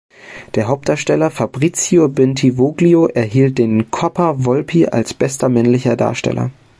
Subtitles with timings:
[0.55, 6.49] Der Hauptdarsteller Fabrizio Bentivoglio erhielt den Coppa Volpi als bester männlicher Darsteller.